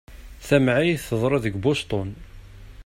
[0.47, 2.09] Tamεayt teḍra deg Boston.